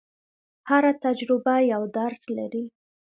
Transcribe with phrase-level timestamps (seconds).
[0.69, 2.63] هره تجربه یو درس لري.